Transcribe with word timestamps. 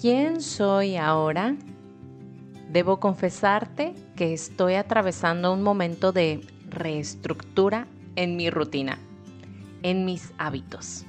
¿Quién 0.00 0.40
soy 0.40 0.96
ahora? 0.96 1.56
Debo 2.70 2.98
confesarte 3.00 3.94
que 4.16 4.34
estoy 4.34 4.74
atravesando 4.74 5.52
un 5.52 5.62
momento 5.62 6.12
de 6.12 6.46
reestructura 6.68 7.86
en 8.16 8.36
mi 8.36 8.50
rutina, 8.50 8.98
en 9.82 10.04
mis 10.04 10.32
hábitos, 10.36 11.06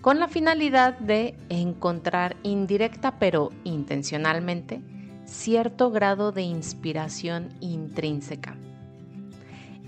con 0.00 0.20
la 0.20 0.28
finalidad 0.28 0.98
de 0.98 1.34
encontrar 1.48 2.36
indirecta 2.42 3.18
pero 3.18 3.50
intencionalmente 3.64 4.80
cierto 5.24 5.90
grado 5.90 6.30
de 6.30 6.42
inspiración 6.42 7.48
intrínseca. 7.60 8.56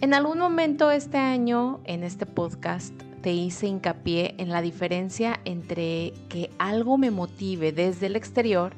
En 0.01 0.15
algún 0.15 0.39
momento 0.39 0.91
este 0.91 1.19
año, 1.19 1.81
en 1.85 2.03
este 2.03 2.25
podcast, 2.25 2.95
te 3.23 3.33
hice 3.33 3.67
hincapié 3.67 4.35
en 4.39 4.51
la 4.51 4.63
diferencia 4.63 5.41
entre 5.45 6.13
que 6.29 6.51
algo 6.59 6.99
me 6.99 7.11
motive 7.11 7.73
desde 7.73 8.07
el 8.07 8.17
exterior 8.17 8.73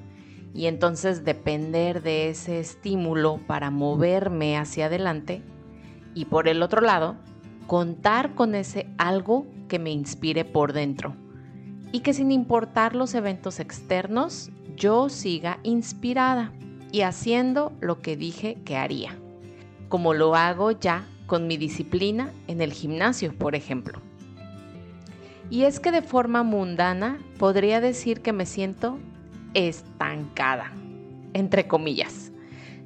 y 0.54 0.66
entonces 0.66 1.24
depender 1.24 2.02
de 2.02 2.30
ese 2.30 2.60
estímulo 2.60 3.38
para 3.46 3.70
moverme 3.70 4.56
hacia 4.56 4.86
adelante 4.86 5.42
y 6.14 6.24
por 6.24 6.48
el 6.48 6.62
otro 6.62 6.80
lado, 6.80 7.16
contar 7.66 8.34
con 8.34 8.54
ese 8.54 8.88
algo 8.98 9.46
que 9.68 9.78
me 9.78 9.90
inspire 9.90 10.44
por 10.44 10.72
dentro 10.72 11.14
y 11.92 12.00
que 12.00 12.14
sin 12.14 12.32
importar 12.32 12.94
los 12.94 13.14
eventos 13.14 13.60
externos, 13.60 14.50
yo 14.76 15.08
siga 15.08 15.60
inspirada 15.62 16.52
y 16.92 17.02
haciendo 17.02 17.72
lo 17.80 18.00
que 18.00 18.16
dije 18.16 18.58
que 18.64 18.76
haría, 18.76 19.16
como 19.88 20.14
lo 20.14 20.34
hago 20.34 20.72
ya 20.72 21.06
con 21.26 21.46
mi 21.46 21.56
disciplina 21.56 22.32
en 22.48 22.60
el 22.60 22.72
gimnasio, 22.72 23.36
por 23.36 23.54
ejemplo. 23.54 24.00
Y 25.50 25.64
es 25.64 25.80
que 25.80 25.90
de 25.90 26.02
forma 26.02 26.44
mundana 26.44 27.18
podría 27.36 27.80
decir 27.80 28.22
que 28.22 28.32
me 28.32 28.46
siento 28.46 28.98
estancada, 29.52 30.72
entre 31.34 31.66
comillas. 31.66 32.30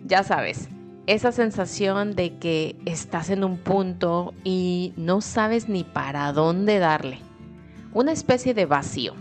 Ya 0.06 0.22
sabes, 0.22 0.68
esa 1.06 1.32
sensación 1.32 2.14
de 2.14 2.38
que 2.38 2.76
estás 2.86 3.28
en 3.28 3.44
un 3.44 3.58
punto 3.58 4.32
y 4.44 4.94
no 4.96 5.20
sabes 5.20 5.68
ni 5.68 5.84
para 5.84 6.32
dónde 6.32 6.78
darle. 6.78 7.18
Una 7.92 8.12
especie 8.12 8.54
de 8.54 8.64
vacío. 8.64 9.14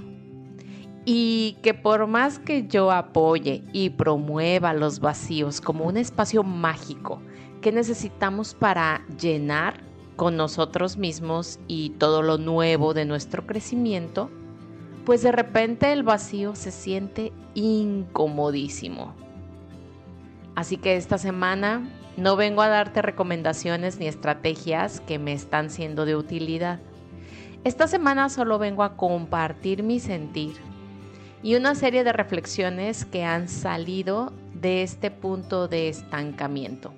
Y 1.05 1.57
que 1.61 1.73
por 1.73 2.07
más 2.07 2.39
que 2.39 2.66
yo 2.66 2.91
apoye 2.91 3.61
y 3.73 3.89
promueva 3.89 4.73
los 4.73 5.02
vacíos 5.02 5.59
como 5.59 5.85
un 5.85 5.97
espacio 5.97 6.44
mágico 6.44 7.22
que 7.59 7.73
necesitamos 7.73 8.53
para 8.53 9.05
llenar 9.19 9.81
con 10.16 10.38
nosotros 10.38 10.97
mismos 10.97 11.59
y 11.67 11.92
todo 11.92 12.22
lo 12.22 12.38
nuevo 12.38 12.94
de 12.94 13.06
nuestro 13.06 13.45
crecimiento, 13.45 14.30
pues 15.06 15.22
de 15.22 15.31
repente 15.31 15.92
el 15.92 16.03
vacío 16.03 16.56
se 16.56 16.72
siente 16.72 17.33
incomodísimo. 17.56 19.14
Así 20.56 20.78
que 20.78 20.95
esta 20.95 21.17
semana 21.17 21.89
no 22.16 22.36
vengo 22.36 22.61
a 22.61 22.67
darte 22.67 23.02
recomendaciones 23.02 23.97
ni 23.97 24.08
estrategias 24.08 25.02
que 25.02 25.19
me 25.19 25.34
están 25.34 25.69
siendo 25.69 26.06
de 26.06 26.16
utilidad. 26.16 26.80
Esta 27.64 27.88
semana 27.88 28.30
solo 28.30 28.59
vengo 28.59 28.84
a 28.84 28.95
compartir 28.95 29.84
mi 29.84 30.00
sentir 30.00 30.53
y 31.41 31.56
una 31.56 31.75
serie 31.75 32.03
de 32.03 32.14
reflexiones 32.14 33.06
que 33.06 33.23
han 33.23 33.47
salido 33.47 34.31
de 34.53 34.84
este 34.84 35.11
punto 35.11 35.67
de 35.67 35.89
estancamiento 35.89 36.94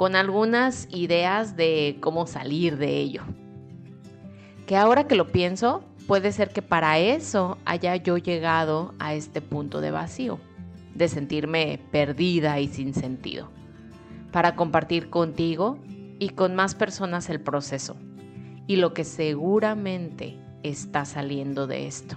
con 0.00 0.16
algunas 0.16 0.88
ideas 0.90 1.56
de 1.56 1.98
cómo 2.00 2.26
salir 2.26 2.78
de 2.78 2.96
ello. 3.00 3.20
Que 4.66 4.74
ahora 4.74 5.06
que 5.06 5.14
lo 5.14 5.26
pienso, 5.26 5.84
puede 6.06 6.32
ser 6.32 6.54
que 6.54 6.62
para 6.62 6.98
eso 6.98 7.58
haya 7.66 7.96
yo 7.96 8.16
llegado 8.16 8.94
a 8.98 9.12
este 9.12 9.42
punto 9.42 9.82
de 9.82 9.90
vacío, 9.90 10.40
de 10.94 11.06
sentirme 11.06 11.80
perdida 11.92 12.60
y 12.60 12.68
sin 12.68 12.94
sentido, 12.94 13.50
para 14.32 14.56
compartir 14.56 15.10
contigo 15.10 15.78
y 16.18 16.30
con 16.30 16.54
más 16.54 16.74
personas 16.74 17.28
el 17.28 17.42
proceso 17.42 17.94
y 18.66 18.76
lo 18.76 18.94
que 18.94 19.04
seguramente 19.04 20.38
está 20.62 21.04
saliendo 21.04 21.66
de 21.66 21.86
esto. 21.86 22.16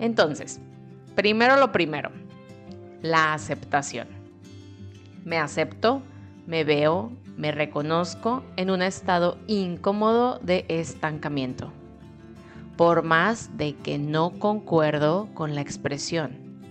Entonces, 0.00 0.58
primero 1.14 1.56
lo 1.58 1.70
primero, 1.70 2.10
la 3.02 3.34
aceptación. 3.34 4.15
Me 5.26 5.36
acepto, 5.38 6.02
me 6.46 6.62
veo, 6.62 7.10
me 7.36 7.50
reconozco 7.50 8.44
en 8.54 8.70
un 8.70 8.80
estado 8.80 9.38
incómodo 9.48 10.38
de 10.38 10.64
estancamiento, 10.68 11.72
por 12.76 13.02
más 13.02 13.58
de 13.58 13.74
que 13.74 13.98
no 13.98 14.38
concuerdo 14.38 15.28
con 15.34 15.56
la 15.56 15.62
expresión, 15.62 16.62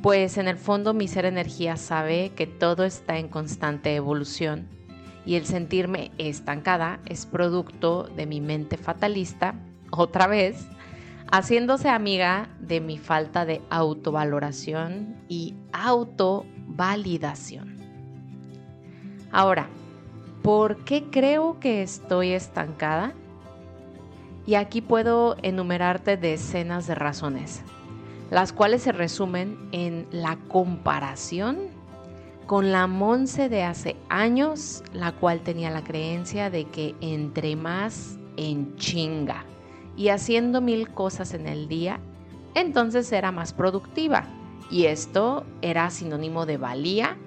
pues 0.00 0.38
en 0.38 0.48
el 0.48 0.56
fondo 0.56 0.94
mi 0.94 1.06
ser 1.06 1.26
energía 1.26 1.76
sabe 1.76 2.32
que 2.34 2.46
todo 2.46 2.84
está 2.84 3.18
en 3.18 3.28
constante 3.28 3.94
evolución 3.94 4.70
y 5.26 5.34
el 5.34 5.44
sentirme 5.44 6.10
estancada 6.16 7.00
es 7.04 7.26
producto 7.26 8.04
de 8.04 8.24
mi 8.24 8.40
mente 8.40 8.78
fatalista, 8.78 9.54
otra 9.90 10.26
vez, 10.26 10.66
haciéndose 11.30 11.90
amiga 11.90 12.48
de 12.58 12.80
mi 12.80 12.96
falta 12.96 13.44
de 13.44 13.60
autovaloración 13.68 15.14
y 15.28 15.56
autovalidación. 15.74 17.77
Ahora, 19.30 19.68
¿por 20.42 20.76
qué 20.84 21.04
creo 21.10 21.60
que 21.60 21.82
estoy 21.82 22.32
estancada? 22.32 23.12
Y 24.46 24.54
aquí 24.54 24.80
puedo 24.80 25.36
enumerarte 25.42 26.16
decenas 26.16 26.86
de 26.86 26.94
razones, 26.94 27.62
las 28.30 28.52
cuales 28.54 28.82
se 28.82 28.92
resumen 28.92 29.58
en 29.72 30.06
la 30.10 30.38
comparación 30.48 31.58
con 32.46 32.72
la 32.72 32.86
Monse 32.86 33.50
de 33.50 33.62
hace 33.62 33.96
años, 34.08 34.82
la 34.94 35.12
cual 35.12 35.40
tenía 35.40 35.70
la 35.70 35.84
creencia 35.84 36.48
de 36.48 36.64
que 36.64 36.94
entre 37.02 37.56
más 37.56 38.18
en 38.38 38.74
chinga 38.76 39.44
y 39.98 40.08
haciendo 40.08 40.62
mil 40.62 40.88
cosas 40.88 41.34
en 41.34 41.46
el 41.46 41.68
día, 41.68 42.00
entonces 42.54 43.12
era 43.12 43.32
más 43.32 43.52
productiva. 43.52 44.24
Y 44.70 44.86
esto 44.86 45.44
era 45.60 45.90
sinónimo 45.90 46.46
de 46.46 46.56
valía 46.56 47.18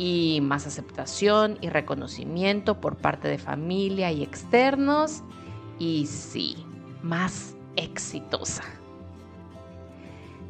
y 0.00 0.40
más 0.40 0.66
aceptación 0.66 1.58
y 1.60 1.68
reconocimiento 1.68 2.80
por 2.80 2.96
parte 2.96 3.28
de 3.28 3.36
familia 3.36 4.10
y 4.10 4.22
externos 4.22 5.22
y 5.78 6.06
sí, 6.06 6.56
más 7.02 7.54
exitosa. 7.76 8.62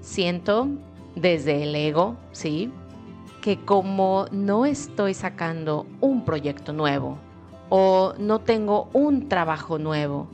Siento 0.00 0.68
desde 1.16 1.64
el 1.64 1.74
ego, 1.74 2.16
sí, 2.30 2.70
que 3.40 3.58
como 3.58 4.26
no 4.30 4.66
estoy 4.66 5.14
sacando 5.14 5.84
un 6.00 6.24
proyecto 6.24 6.72
nuevo 6.72 7.18
o 7.70 8.14
no 8.18 8.38
tengo 8.38 8.88
un 8.92 9.28
trabajo 9.28 9.80
nuevo 9.80 10.28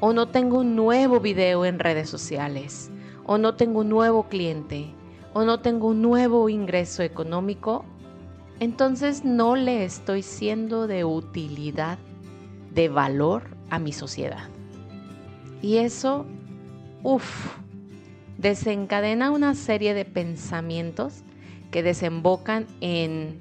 o 0.00 0.14
no 0.14 0.28
tengo 0.28 0.60
un 0.60 0.76
nuevo 0.76 1.20
video 1.20 1.66
en 1.66 1.78
redes 1.78 2.08
sociales 2.08 2.90
o 3.26 3.36
no 3.36 3.54
tengo 3.54 3.80
un 3.80 3.90
nuevo 3.90 4.30
cliente 4.30 4.94
o 5.34 5.44
no 5.44 5.60
tengo 5.60 5.88
un 5.88 6.00
nuevo 6.00 6.48
ingreso 6.48 7.02
económico, 7.02 7.84
entonces 8.62 9.24
no 9.24 9.56
le 9.56 9.84
estoy 9.84 10.22
siendo 10.22 10.86
de 10.86 11.04
utilidad, 11.04 11.98
de 12.72 12.88
valor 12.88 13.56
a 13.70 13.80
mi 13.80 13.92
sociedad. 13.92 14.48
Y 15.60 15.78
eso, 15.78 16.26
uff, 17.02 17.56
desencadena 18.38 19.32
una 19.32 19.56
serie 19.56 19.94
de 19.94 20.04
pensamientos 20.04 21.24
que 21.72 21.82
desembocan 21.82 22.68
en, 22.80 23.40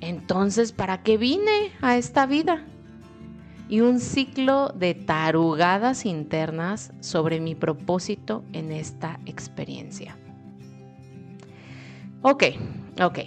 entonces, 0.00 0.70
¿para 0.70 1.02
qué 1.02 1.18
vine 1.18 1.72
a 1.80 1.96
esta 1.96 2.24
vida? 2.24 2.64
Y 3.68 3.80
un 3.80 3.98
ciclo 3.98 4.68
de 4.68 4.94
tarugadas 4.94 6.06
internas 6.06 6.92
sobre 7.00 7.40
mi 7.40 7.56
propósito 7.56 8.44
en 8.52 8.70
esta 8.70 9.18
experiencia. 9.26 10.16
Ok, 12.22 12.44
ok, 13.00 13.18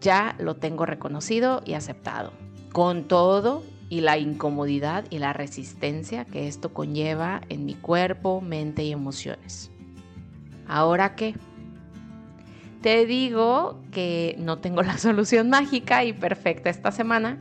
ya 0.00 0.34
lo 0.38 0.56
tengo 0.56 0.84
reconocido 0.84 1.62
y 1.64 1.74
aceptado, 1.74 2.32
con 2.72 3.04
todo 3.04 3.62
y 3.88 4.00
la 4.00 4.18
incomodidad 4.18 5.04
y 5.10 5.18
la 5.18 5.32
resistencia 5.32 6.24
que 6.24 6.48
esto 6.48 6.74
conlleva 6.74 7.40
en 7.48 7.64
mi 7.64 7.74
cuerpo, 7.74 8.40
mente 8.40 8.82
y 8.82 8.92
emociones. 8.92 9.70
¿Ahora 10.66 11.14
qué? 11.14 11.34
Te 12.82 13.06
digo 13.06 13.80
que 13.92 14.34
no 14.38 14.58
tengo 14.58 14.82
la 14.82 14.98
solución 14.98 15.50
mágica 15.50 16.04
y 16.04 16.12
perfecta 16.12 16.68
esta 16.68 16.90
semana, 16.90 17.38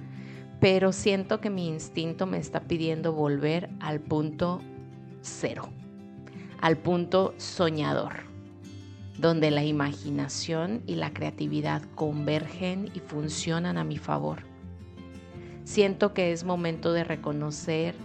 pero 0.59 0.91
siento 0.91 1.41
que 1.41 1.49
mi 1.49 1.67
instinto 1.67 2.27
me 2.27 2.37
está 2.37 2.61
pidiendo 2.61 3.11
volver 3.11 3.69
al 3.79 3.99
punto 3.99 4.61
cero, 5.21 5.69
al 6.61 6.77
punto 6.77 7.33
soñador 7.37 8.34
donde 9.17 9.51
la 9.51 9.63
imaginación 9.63 10.83
y 10.85 10.95
la 10.95 11.13
creatividad 11.13 11.81
convergen 11.95 12.89
y 12.93 12.99
funcionan 12.99 13.77
a 13.77 13.83
mi 13.83 13.97
favor. 13.97 14.43
Siento 15.63 16.13
que 16.13 16.31
es 16.31 16.43
momento 16.43 16.93
de 16.93 17.03
reconocer, 17.03 17.95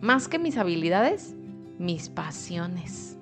más 0.00 0.28
que 0.28 0.38
mis 0.38 0.56
habilidades, 0.56 1.34
mis 1.78 2.08
pasiones. 2.08 3.14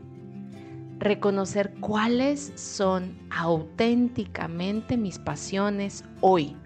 reconocer 0.99 1.75
cuáles 1.81 2.53
son 2.55 3.19
auténticamente 3.31 4.97
mis 4.97 5.19
pasiones 5.19 6.05
hoy, 6.23 6.57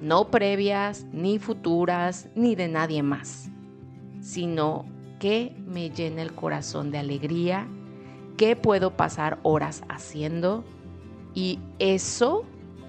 no 0.00 0.32
previas, 0.32 1.06
ni 1.12 1.38
futuras, 1.38 2.28
ni 2.34 2.56
de 2.56 2.66
nadie 2.66 3.04
más, 3.04 3.48
sino 4.20 4.84
que 5.20 5.56
me 5.64 5.90
llena 5.90 6.22
el 6.22 6.34
corazón 6.34 6.90
de 6.90 6.98
alegría, 6.98 7.68
que 8.36 8.56
puedo 8.56 8.92
pasar 8.92 9.38
horas 9.42 9.82
haciendo 9.88 10.64
y 11.34 11.58
eso 11.78 12.44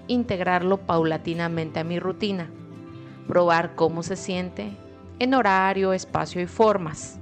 integrarlo 0.06 0.78
paulatinamente 0.78 1.80
a 1.80 1.84
mi 1.84 1.98
rutina, 1.98 2.50
probar 3.26 3.74
cómo 3.74 4.02
se 4.02 4.16
siente 4.16 4.70
en 5.18 5.34
horario, 5.34 5.92
espacio 5.92 6.40
y 6.40 6.46
formas. 6.46 7.18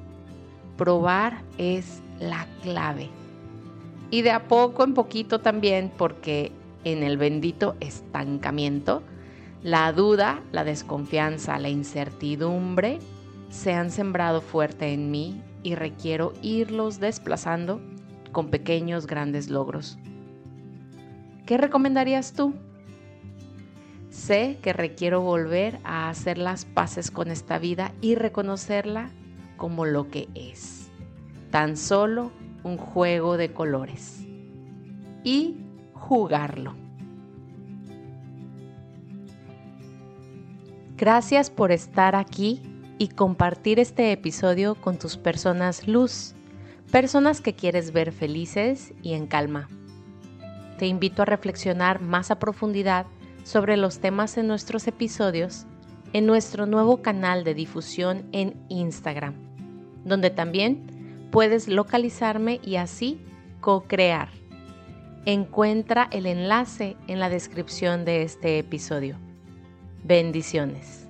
Probar 0.77 1.43
es 1.59 2.03
la 2.21 2.47
clave. 2.63 3.09
Y 4.11 4.23
de 4.23 4.31
a 4.31 4.47
poco 4.47 4.85
en 4.85 4.95
poquito 4.95 5.41
también, 5.41 5.91
porque 5.97 6.53
en 6.85 7.03
el 7.03 7.17
bendito 7.17 7.75
estancamiento, 7.81 9.03
la 9.63 9.93
duda, 9.93 10.43
la 10.53 10.63
desconfianza, 10.63 11.59
la 11.59 11.69
incertidumbre 11.69 13.01
se 13.51 13.73
han 13.73 13.91
sembrado 13.91 14.41
fuerte 14.41 14.93
en 14.93 15.11
mí 15.11 15.43
y 15.63 15.75
requiero 15.75 16.35
irlos 16.43 17.01
desplazando 17.01 17.81
con 18.37 18.51
pequeños 18.51 19.07
grandes 19.07 19.49
logros. 19.49 19.97
¿Qué 21.47 21.57
recomendarías 21.57 22.35
tú? 22.35 22.53
Sé 24.11 24.59
que 24.61 24.75
requiero 24.75 25.23
volver 25.23 25.79
a 25.85 26.11
hacer 26.11 26.37
las 26.37 26.67
paces 26.67 27.11
con 27.11 27.31
esta 27.31 27.59
vida 27.59 27.95
y 28.03 28.15
reconocerla 28.15 29.09
como 29.57 29.87
lo 29.87 30.11
que 30.11 30.29
es. 30.35 30.91
Tan 31.51 31.79
solo 31.79 32.31
un 32.63 32.77
juego 32.77 33.39
de 33.39 33.55
colores. 33.55 34.27
Y 35.25 35.57
jugarlo. 35.95 36.75
Gracias 40.99 41.49
por 41.49 41.73
estar 41.73 42.15
aquí 42.15 42.61
y 42.99 43.09
compartir 43.09 43.81
este 43.81 44.13
episodio 44.13 44.75
con 44.75 44.99
tus 44.99 45.17
personas 45.17 45.89
luz, 45.89 46.35
personas 46.97 47.43
que 47.43 47.55
quieres 47.55 47.93
ver 47.93 48.11
felices 48.11 48.95
y 49.03 49.13
en 49.13 49.27
calma. 49.27 49.69
Te 50.79 50.87
invito 50.87 51.21
a 51.21 51.27
reflexionar 51.27 52.01
más 52.01 52.31
a 52.31 52.39
profundidad 52.39 53.05
sobre 53.45 53.77
los 53.77 53.99
temas 53.99 54.39
en 54.39 54.47
nuestros 54.47 54.87
episodios 54.87 55.67
en 56.15 56.25
nuestro 56.25 56.65
nuevo 56.65 57.03
canal 57.03 57.45
de 57.45 57.53
difusión 57.53 58.27
en 58.33 58.57
Instagram, 58.71 59.35
donde 60.07 60.31
también 60.31 61.29
puedes 61.31 61.69
localizarme 61.69 62.61
y 62.65 62.77
así 62.77 63.21
co-crear. 63.61 64.31
Encuentra 65.27 66.09
el 66.13 66.25
enlace 66.25 66.97
en 67.09 67.21
la 67.21 67.29
descripción 67.29 68.07
de 68.07 68.23
este 68.23 68.59
episodio. 68.59 69.19
Bendiciones. 70.03 71.06